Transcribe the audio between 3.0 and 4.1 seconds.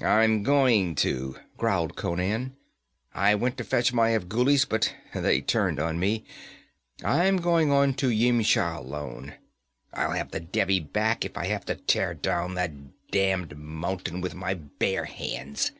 'I went to fetch my